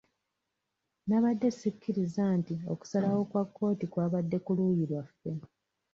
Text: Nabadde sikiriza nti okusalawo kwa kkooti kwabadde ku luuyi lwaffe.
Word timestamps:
Nabadde 1.07 1.47
sikiriza 1.59 2.23
nti 2.39 2.55
okusalawo 2.71 3.21
kwa 3.29 3.43
kkooti 3.47 3.85
kwabadde 3.91 4.37
ku 4.45 4.51
luuyi 4.57 4.85
lwaffe. 4.91 5.31